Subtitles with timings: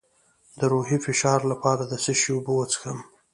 [0.59, 2.99] د روحي فشار لپاره د څه شي اوبه وڅښم؟